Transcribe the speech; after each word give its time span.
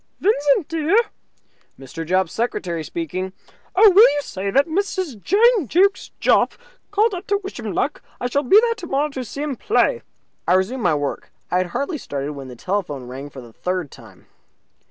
"Vincent, 0.19 0.67
dear?" 0.67 0.97
"Mr. 1.79 2.03
Jopp's 2.03 2.33
secretary 2.33 2.83
speaking." 2.83 3.33
"Oh, 3.75 3.87
will 3.91 4.09
you 4.13 4.21
say 4.21 4.49
that 4.49 4.65
Mrs. 4.65 5.21
Jane 5.21 5.67
Jukes 5.67 6.09
Jopp 6.19 6.53
called 6.89 7.13
up 7.13 7.27
to 7.27 7.37
wish 7.43 7.59
him 7.59 7.71
luck? 7.71 8.01
I 8.19 8.25
shall 8.27 8.41
be 8.41 8.59
there 8.59 8.73
tomorrow 8.73 9.09
to 9.09 9.23
see 9.23 9.43
him 9.43 9.55
play." 9.55 10.01
I 10.47 10.53
resumed 10.55 10.81
my 10.81 10.95
work. 10.95 11.31
I 11.51 11.57
had 11.59 11.67
hardly 11.67 11.99
started 11.99 12.33
when 12.33 12.47
the 12.47 12.55
telephone 12.55 13.03
rang 13.07 13.29
for 13.29 13.41
the 13.41 13.53
third 13.53 13.91
time. 13.91 14.25